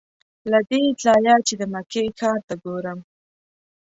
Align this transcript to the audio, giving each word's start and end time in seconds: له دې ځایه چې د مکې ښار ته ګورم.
له 0.51 0.59
دې 0.69 0.81
ځایه 1.03 1.35
چې 1.47 1.53
د 1.61 1.63
مکې 1.73 2.03
ښار 2.17 2.39
ته 2.47 2.53
ګورم. 2.63 2.99